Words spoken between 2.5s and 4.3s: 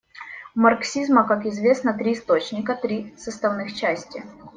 три составных части.